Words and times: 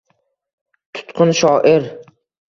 Tutqun 0.93 1.33
shoir,— 1.39 1.59